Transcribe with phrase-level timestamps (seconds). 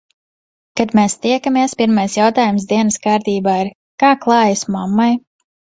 [0.79, 3.73] Kad mēs tiekamies, pirmais jautājums dienas kārtībā ir-
[4.05, 5.13] kā klājas mammai?